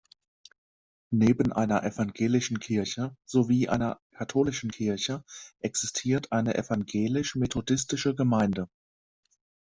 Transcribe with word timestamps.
Neben 1.11 1.53
einer 1.53 1.83
evangelischen 1.83 2.57
Kirche 2.59 3.15
sowie 3.23 3.69
einer 3.69 4.01
katholischen 4.15 4.71
Kirche 4.71 5.23
existiert 5.59 6.31
eine 6.31 6.55
evangelisch-methodistische 6.55 8.15
Gemeinde. 8.15 8.67